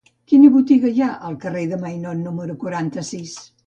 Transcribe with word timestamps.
Quina 0.31 0.49
botiga 0.55 0.93
hi 0.95 1.03
ha 1.05 1.11
al 1.29 1.37
carrer 1.45 1.69
de 1.77 1.81
Maignon 1.87 2.27
número 2.29 2.61
quaranta-sis? 2.67 3.43